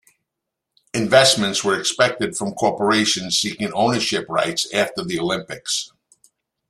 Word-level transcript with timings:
Investments 0.95 1.63
were 1.63 1.79
expected 1.79 2.35
from 2.35 2.55
corporations 2.55 3.37
seeking 3.37 3.71
ownership 3.73 4.25
rights 4.29 4.65
after 4.73 5.03
the 5.03 5.19
Olympics. 5.19 5.91